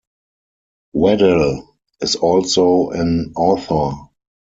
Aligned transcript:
Waddell 0.95 1.77
is 2.01 2.15
also 2.15 2.89
an 2.89 3.33
author. 3.35 3.95